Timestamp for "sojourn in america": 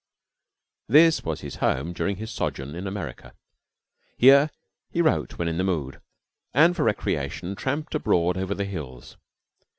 2.31-3.35